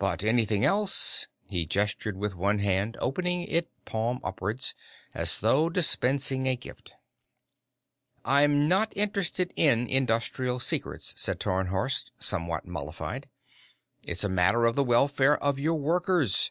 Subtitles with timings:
[0.00, 4.74] But anything else" He gestured with one hand, opening it palm upwards,
[5.14, 6.94] as though dispensing a gift.
[8.24, 13.28] "I'm not interested in industrial secrets," said Tarnhorst, somewhat mollified.
[14.02, 16.50] "It's a matter of the welfare of your workers.